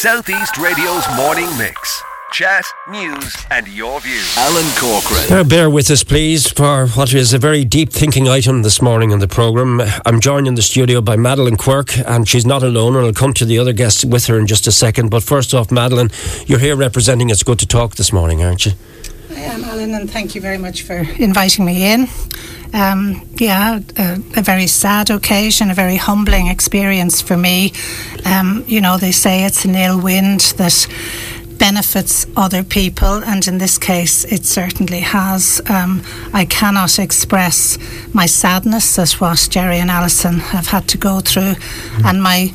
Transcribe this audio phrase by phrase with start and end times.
[0.00, 2.02] Southeast Radio's morning mix.
[2.32, 4.34] Chat, news, and your views.
[4.38, 5.28] Alan Corcoran.
[5.28, 9.10] Now, bear with us, please, for what is a very deep thinking item this morning
[9.10, 9.82] in the programme.
[10.06, 13.34] I'm joined in the studio by Madeline Quirk, and she's not alone, and I'll come
[13.34, 15.10] to the other guests with her in just a second.
[15.10, 16.08] But first off, Madeline,
[16.46, 18.72] you're here representing It's Good to Talk this morning, aren't you?
[19.30, 22.08] I am, Alan, and thank you very much for inviting me in.
[22.72, 27.72] Um, yeah, a, a, very sad occasion, a very humbling experience for me.
[28.24, 30.86] Um, you know, they say it's an ill wind that
[31.58, 35.60] benefits other people, and in this case, it certainly has.
[35.68, 36.02] Um,
[36.32, 37.78] I cannot express
[38.12, 42.04] my sadness at what Jerry and Alison have had to go through, mm.
[42.04, 42.52] and my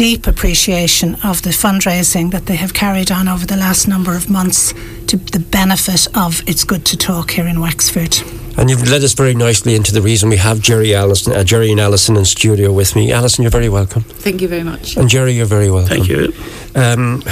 [0.00, 4.30] deep appreciation of the fundraising that they have carried on over the last number of
[4.30, 4.72] months
[5.06, 8.16] to the benefit of It's Good to Talk here in Wexford.
[8.56, 11.70] And you've led us very nicely into the reason we have Jerry Allison, uh, Jerry
[11.70, 13.12] and Alison in studio with me.
[13.12, 14.02] Alison, you're very welcome.
[14.04, 14.96] Thank you very much.
[14.96, 15.98] And Jerry, you're very welcome.
[15.98, 16.32] Thank you.
[16.74, 17.22] Um,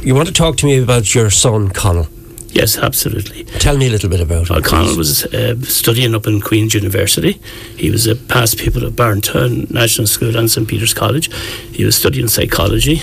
[0.00, 2.08] you want to talk to me about your son, Connell?
[2.54, 3.42] Yes, absolutely.
[3.44, 4.62] Tell me a little bit about him.
[4.62, 7.40] Connell was uh, studying up in Queen's University.
[7.76, 11.34] He was a past pupil of Barntown National School and St Peter's College.
[11.72, 13.02] He was studying psychology,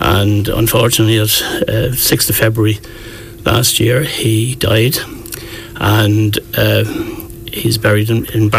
[0.00, 1.28] and unfortunately, at
[1.68, 2.78] uh, 6th of February
[3.44, 4.96] last year, he died,
[5.76, 6.38] and.
[6.56, 6.84] Uh,
[7.52, 8.50] he's buried in, in.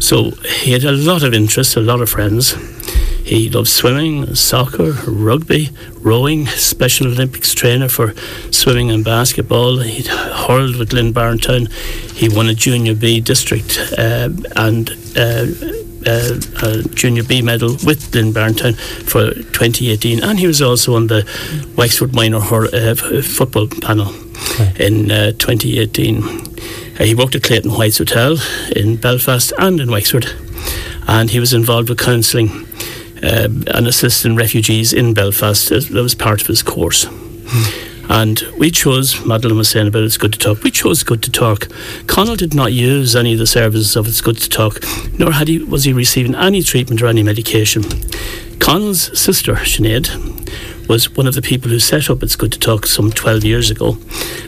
[0.00, 2.54] So he had a lot of interests, a lot of friends.
[3.26, 8.14] He loved swimming, soccer, rugby, rowing, Special Olympics trainer for
[8.52, 9.78] swimming and basketball.
[9.78, 11.68] He hurled with Glynn Barntown.
[12.12, 15.46] He won a Junior B district uh, and uh,
[16.06, 18.76] uh, a Junior B medal with Glynn Barntown
[19.10, 21.28] for 2018, and he was also on the
[21.76, 24.14] Wexford Minor uh, football panel
[24.78, 26.22] in uh, 2018.
[26.22, 28.36] Uh, he worked at Clayton White's Hotel
[28.76, 30.26] in Belfast and in Wexford,
[31.08, 32.65] and he was involved with counselling
[33.22, 35.70] Um, and assisting refugees in Belfast.
[35.70, 37.06] That was part of his course.
[38.08, 41.30] And we chose, Madeline was saying about It's Good to Talk, we chose Good to
[41.30, 41.68] Talk.
[42.06, 44.84] Connell did not use any of the services of It's Good to Talk,
[45.18, 47.82] nor had he, was he receiving any treatment or any medication.
[48.60, 50.08] Connell's sister, Sinead,
[50.88, 53.70] was one of the people who set up It's Good to Talk some 12 years
[53.70, 53.98] ago.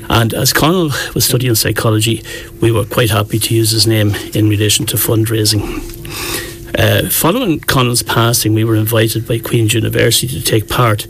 [0.08, 2.22] And as Connell was studying psychology,
[2.60, 6.47] we were quite happy to use his name in relation to fundraising.
[6.76, 11.06] Uh, following Connell's passing, we were invited by Queen's University to take part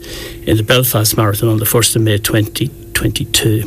[0.46, 3.64] in the Belfast Marathon on the 1st of May 2022.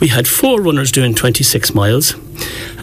[0.00, 2.14] We had four runners doing 26 miles,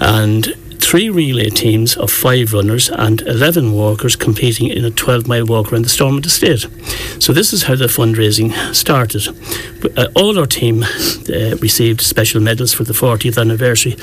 [0.01, 5.45] and three relay teams of five runners and 11 walkers competing in a 12 mile
[5.45, 6.65] walk around the Stormont Estate.
[7.19, 9.27] So, this is how the fundraising started.
[9.97, 10.83] Uh, all our team
[11.29, 13.93] uh, received special medals for the 40th anniversary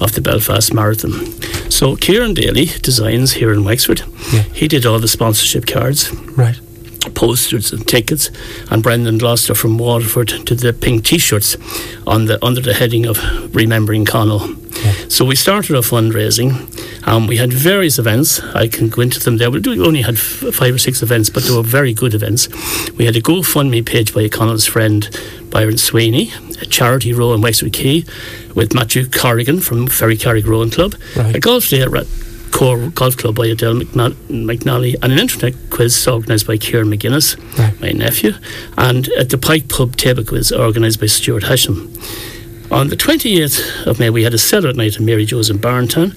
[0.00, 1.12] of the Belfast Marathon.
[1.72, 4.02] So, Kieran Daly designs here in Wexford.
[4.30, 4.42] Yeah.
[4.42, 6.12] He did all the sponsorship cards.
[6.36, 6.60] Right
[7.14, 8.30] posters and tickets,
[8.70, 11.56] and Brendan Gloucester from Waterford to the pink T-shirts
[12.06, 13.18] on the under the heading of
[13.54, 14.40] remembering Connell.
[15.08, 16.52] So we started our fundraising.
[17.06, 18.40] Um, we had various events.
[18.40, 19.50] I can go into them there.
[19.50, 22.48] We only had f- five or six events, but they were very good events.
[22.92, 25.08] We had a GoFundMe page by Connell's friend
[25.52, 26.32] Byron Sweeney,
[26.62, 28.04] a charity row in Wexford Quay
[28.54, 31.36] with Matthew Corrigan from Ferrycarrig Rowing Club, right.
[31.36, 31.90] a golf day at
[32.52, 37.78] Core Golf Club by Adele McNally, and an internet quiz organised by Kieran McGuinness, right.
[37.80, 38.32] my nephew,
[38.78, 41.92] and at the Pike Pub table quiz organised by Stuart Hesham.
[42.72, 46.16] On the 28th of May, we had a cellar night in Mary Jo's in Barntown,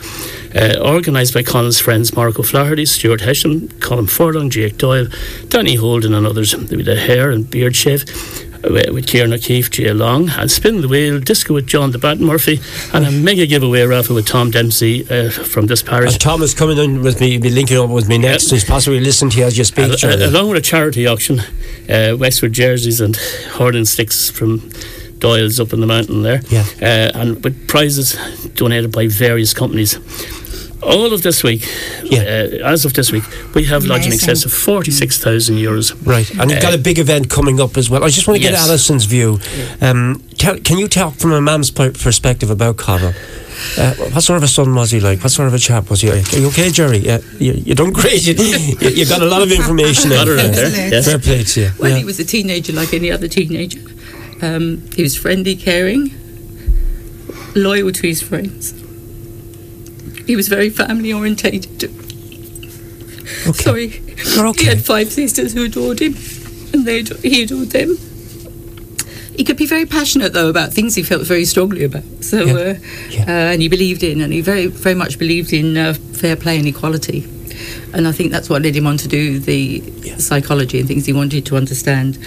[0.55, 5.07] uh, organised by Connell's friends Marco Flaherty, Stuart Hesham, Colin Furlong, Jake Doyle,
[5.49, 6.55] Danny Holden, and others.
[6.55, 8.05] With a hair and beard shave
[8.71, 12.59] with Kieran O'Keefe, Jay Long, and Spin the Wheel, Disco with John the Bat Murphy,
[12.93, 16.13] and a mega giveaway raffle with Tom Dempsey uh, from this parish.
[16.13, 18.49] And Tom is coming in with me, he'll be linking up with me next.
[18.49, 20.03] He's possibly listening to you as you speak.
[20.03, 21.39] Uh, along with a charity auction,
[21.89, 24.69] uh, Wexford jerseys and hurling sticks from
[25.19, 26.41] Doyle's up in the mountain there.
[26.49, 26.65] Yeah.
[26.81, 28.13] Uh, and with prizes
[28.55, 29.97] donated by various companies.
[30.83, 31.67] All of this week,
[32.03, 32.19] yeah.
[32.19, 33.23] Uh, as of this week,
[33.55, 33.89] we have Amazing.
[33.89, 35.95] lodged in excess of 46,000 euros.
[36.05, 38.03] Right, and you've got a big event coming up as well.
[38.03, 38.67] I just want to get yes.
[38.67, 39.39] Alison's view.
[39.81, 43.13] Um, tell, can you talk from a man's perspective about Connell?
[43.77, 45.21] Uh, what sort of a son was he like?
[45.21, 46.33] What sort of a chap was he like?
[46.33, 46.97] Are you okay, Jerry?
[46.97, 48.25] Yeah, you, you done great.
[48.27, 50.25] You, you, got a lot of information there.
[50.25, 50.91] there.
[50.91, 51.05] Yes.
[51.05, 51.71] Fair play to you.
[51.79, 51.97] Well, yeah.
[51.97, 53.79] he was a teenager like any other teenager.
[54.41, 56.11] Um, he was friendly, caring,
[57.55, 58.73] loyal to his friends.
[60.25, 61.83] He was very family orientated.
[63.47, 63.53] Okay.
[63.53, 64.01] Sorry.
[64.37, 64.63] Okay.
[64.63, 66.15] He had five sisters who adored him,
[66.73, 67.97] and they he adored them.
[69.35, 72.03] He could be very passionate though about things he felt very strongly about.
[72.21, 72.53] So, yeah.
[72.53, 72.75] Uh,
[73.09, 73.21] yeah.
[73.27, 76.57] Uh, and he believed in, and he very very much believed in uh, fair play
[76.57, 77.25] and equality.
[77.93, 80.17] and I think that's what led him on to do the yeah.
[80.17, 82.17] psychology and things he wanted to understand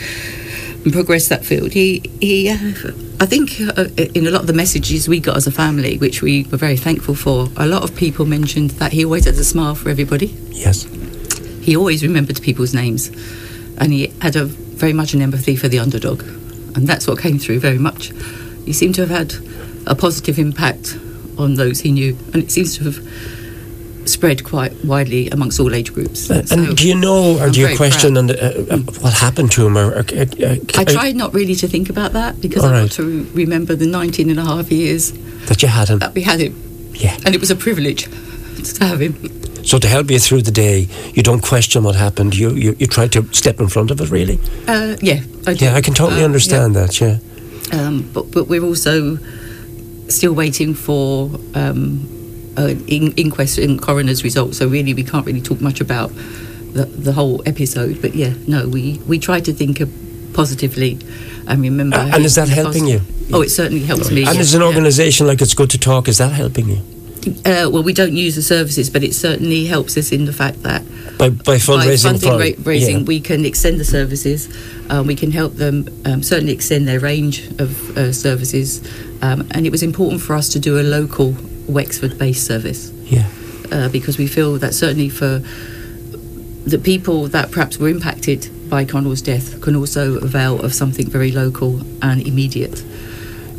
[0.85, 1.73] and progress that field.
[1.73, 5.49] He he, uh, I think uh, in a lot of the messages we got as
[5.49, 9.05] a family, which we were very thankful for, a lot of people mentioned that he
[9.05, 10.27] always had a smile for everybody.
[10.51, 10.85] Yes.
[11.61, 13.09] He always remembered people's names,
[13.79, 16.23] and he had a very much an empathy for the underdog,
[16.77, 18.13] and that's what came through very much.
[18.65, 19.35] He seemed to have had
[19.85, 20.97] a positive impact
[21.39, 22.99] on those he knew, and it seems to have
[24.09, 26.31] spread quite widely amongst all age groups.
[26.31, 29.13] Uh, so and do you know, or I'm do you question and, uh, uh, what
[29.13, 29.77] happened to him?
[29.77, 32.83] Or, or uh, uh I tried not really to think about that because I right.
[32.83, 35.13] got to remember the 19 and a half years
[35.47, 35.99] that you had him.
[35.99, 36.55] That we had him.
[36.95, 37.17] Yeah.
[37.25, 38.09] And it was a privilege
[38.75, 39.15] to have him.
[39.65, 42.35] So to help you through the day, you don't question what happened.
[42.35, 44.39] You you, you try to step in front of it, really.
[44.67, 46.87] Uh, yeah, I yeah, I can totally understand yeah.
[46.87, 47.01] that.
[47.01, 47.19] Yeah.
[47.73, 49.19] Um, but but we're also
[50.09, 52.18] still waiting for um,
[52.59, 54.59] an in- inquest and coroner's results.
[54.59, 56.11] So really, we can't really talk much about
[56.73, 58.03] the, the whole episode.
[58.03, 59.81] But yeah, no, we we try to think
[60.35, 60.99] positively
[61.47, 61.97] and remember.
[61.97, 63.01] Uh, and is that helping you?
[63.33, 64.27] Oh, it certainly helps me.
[64.27, 65.33] And as an organisation yeah.
[65.33, 66.83] like It's Good to Talk, is that helping you?
[67.45, 70.63] Uh, well, we don't use the services, but it certainly helps us in the fact
[70.63, 70.83] that
[71.19, 73.05] by, by fundraising, by for, raising, yeah.
[73.05, 74.49] we can extend the services.
[74.89, 78.81] Um, we can help them um, certainly extend their range of uh, services,
[79.21, 81.35] um, and it was important for us to do a local
[81.69, 82.91] Wexford-based service.
[83.05, 83.29] Yeah,
[83.71, 85.43] uh, because we feel that certainly for
[86.67, 91.33] the people that perhaps were impacted by Connell's death can also avail of something very
[91.33, 92.85] local and immediate.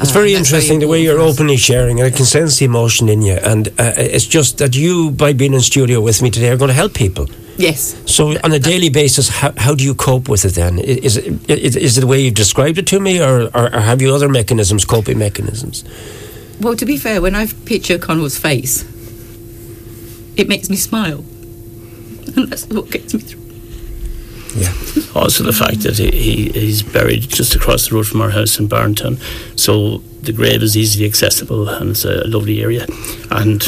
[0.01, 2.65] It's very uh, interesting very the way you're openly sharing, and I can sense the
[2.65, 3.33] emotion in you.
[3.33, 6.69] And uh, it's just that you, by being in studio with me today, are going
[6.69, 7.27] to help people.
[7.57, 8.01] Yes.
[8.05, 10.79] So, on a daily basis, how, how do you cope with it then?
[10.79, 13.79] Is it, is, is it the way you've described it to me, or, or, or
[13.81, 15.83] have you other mechanisms, coping mechanisms?
[16.59, 18.83] Well, to be fair, when I picture Connell's face,
[20.35, 21.23] it makes me smile.
[22.35, 23.39] And that's what gets me through.
[24.55, 24.73] Yeah.
[25.15, 28.59] Also, the fact that he, he, he's buried just across the road from our house
[28.59, 29.19] in Barntown,
[29.57, 32.85] so the grave is easily accessible and it's a lovely area.
[33.31, 33.65] And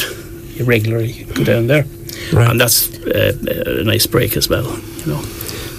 [0.56, 1.86] you regularly go down there,
[2.34, 2.50] right.
[2.50, 3.38] and that's uh,
[3.82, 4.66] a nice break as well.
[5.06, 5.24] You know.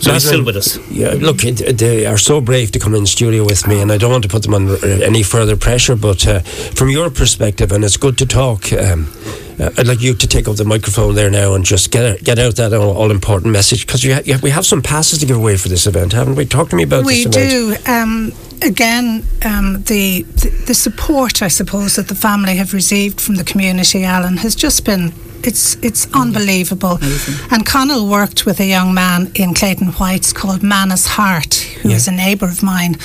[0.03, 0.79] So he's still with us.
[0.91, 4.11] Yeah, look, they are so brave to come in studio with me, and I don't
[4.11, 5.95] want to put them under any further pressure.
[5.95, 8.73] But uh, from your perspective, and it's good to talk.
[8.73, 9.07] Um,
[9.61, 12.39] uh, I'd like you to take up the microphone there now and just get get
[12.41, 15.57] out that all, all important message because ha- we have some passes to give away
[15.57, 16.47] for this event, haven't we?
[16.47, 17.51] Talk to me about we this event.
[17.87, 17.93] do.
[17.93, 23.37] Um, again, um, the, the the support I suppose that the family have received from
[23.37, 25.13] the community, Alan, has just been
[25.47, 26.97] it's it's unbelievable.
[26.97, 27.35] Amazing.
[27.51, 31.97] And Connell worked with a young man in Clayton Whites called Manus Hart, who yeah.
[31.97, 32.97] is a neighbour of mine.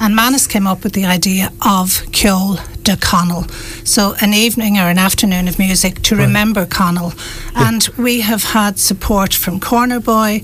[0.00, 3.44] And Manus came up with the idea of Ceol de Connell.
[3.84, 6.26] So an evening or an afternoon of music to right.
[6.26, 7.12] remember Connell.
[7.54, 7.68] Yeah.
[7.68, 10.42] And we have had support from Corner Boy.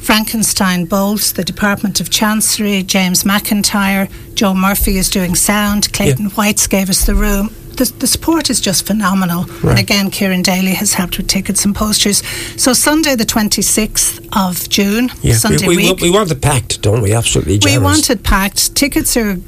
[0.00, 6.30] Frankenstein Bolts, the Department of Chancery, James McIntyre, Joe Murphy is doing sound, Clayton yeah.
[6.30, 9.44] Whites gave us the room the, the support is just phenomenal.
[9.44, 9.70] Right.
[9.70, 12.26] And again, Kieran Daly has helped with tickets and posters.
[12.60, 16.00] So Sunday, the 26th of June, yeah, Sunday we, we, week.
[16.00, 17.14] We want it packed, don't we?
[17.14, 17.58] Absolutely.
[17.58, 17.78] Generous.
[17.78, 18.74] We want it packed.
[18.74, 19.38] Tickets are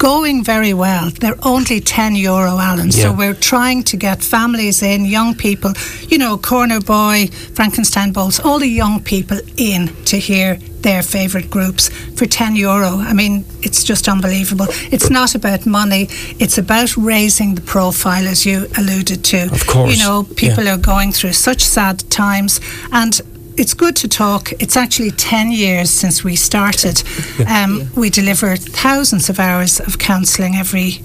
[0.00, 1.10] going very well.
[1.20, 2.86] They're only 10 euro, Alan.
[2.86, 3.02] Yeah.
[3.02, 5.72] So we're trying to get families in, young people,
[6.08, 11.50] you know, Corner Boy, Frankenstein Bolts, all the young people in to hear their favourite
[11.50, 12.96] groups for 10 euro.
[12.98, 14.66] I mean, it's just unbelievable.
[14.90, 19.52] It's not about money, it's about raising the profile, as you alluded to.
[19.52, 19.92] Of course.
[19.92, 20.74] You know, people yeah.
[20.74, 22.60] are going through such sad times.
[22.90, 23.20] And
[23.56, 24.52] it's good to talk.
[24.52, 27.02] It's actually 10 years since we started.
[27.46, 31.00] Um, we deliver thousands of hours of counselling every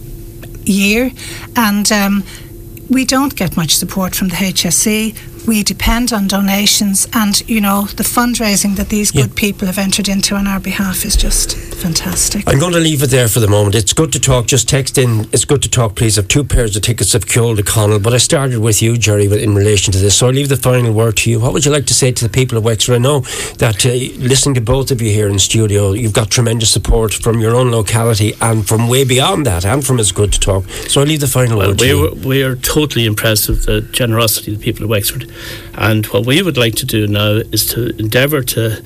[0.66, 1.12] year,
[1.56, 2.24] and um,
[2.90, 5.16] we don't get much support from the HSE
[5.48, 9.36] we depend on donations and you know the fundraising that these good yeah.
[9.36, 12.48] people have entered into on our behalf is just fantastic.
[12.48, 13.76] I'm going to leave it there for the moment.
[13.76, 14.48] It's good to talk.
[14.48, 15.22] Just text in.
[15.32, 16.18] It's good to talk please.
[16.18, 19.26] I've two pairs of tickets of Ceol de Connell but I started with you Jerry
[19.26, 20.18] in relation to this.
[20.18, 21.40] So I'll leave the final word to you.
[21.40, 22.96] What would you like to say to the people of Wexford?
[22.96, 23.22] I know
[23.58, 27.40] that uh, listening to both of you here in studio you've got tremendous support from
[27.40, 30.66] your own locality and from way beyond that and from It's Good to Talk.
[30.88, 33.66] So I'll leave the final well, word we to you we are totally impressed with
[33.66, 35.32] the generosity of the people of Wexford
[35.76, 38.82] and what we would like to do now is to endeavour to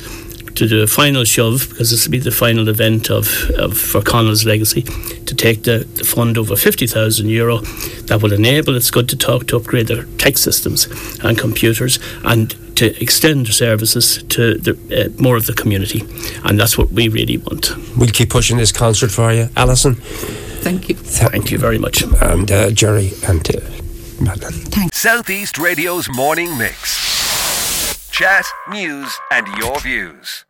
[0.59, 4.01] to do a final shove because this will be the final event of, of for
[4.01, 7.59] Connell's legacy to take the, the fund over 50,000 euro
[8.07, 10.87] that will enable it's good to talk to upgrade their tech systems
[11.23, 16.01] and computers and to extend their services to the, uh, more of the community.
[16.43, 17.71] And that's what we really want.
[17.97, 19.95] We'll keep pushing this concert for you Alison.
[19.95, 20.95] Thank you.
[20.95, 22.01] Thank you very much.
[22.01, 23.78] And uh, Jerry and uh, Madeline.
[24.19, 24.97] Thanks.
[24.97, 28.09] Southeast Radio's morning mix.
[28.11, 30.45] Chat, news, and your views.